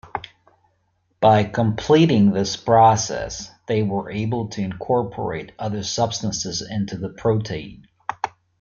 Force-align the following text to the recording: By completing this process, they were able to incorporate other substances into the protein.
By 1.19 1.43
completing 1.43 2.31
this 2.31 2.55
process, 2.57 3.51
they 3.67 3.83
were 3.83 4.09
able 4.09 4.47
to 4.47 4.61
incorporate 4.61 5.51
other 5.59 5.83
substances 5.83 6.63
into 6.67 6.97
the 6.97 7.09
protein. 7.09 7.87